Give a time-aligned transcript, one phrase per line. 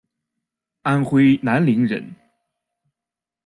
[0.81, 2.15] 安徽南陵人。